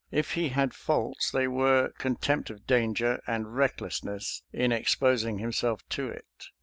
If 0.09 0.31
he 0.31 0.49
had 0.49 0.73
faults, 0.73 1.29
they 1.29 1.47
were 1.47 1.91
contempt 1.99 2.49
of 2.49 2.65
danger 2.65 3.21
and 3.27 3.55
recklessness 3.55 4.41
in 4.51 4.71
exposing 4.71 5.37
himself 5.37 5.87
to 5.89 6.09
it. 6.09 6.45